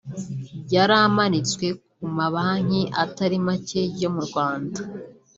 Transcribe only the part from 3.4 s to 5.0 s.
make yo mu Rwanda